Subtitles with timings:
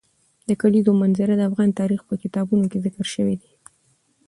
[0.47, 3.51] د کلیزو منظره د افغان تاریخ په کتابونو کې ذکر شوی دي.